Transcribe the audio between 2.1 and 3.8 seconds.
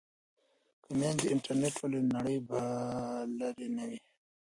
نړۍ به لرې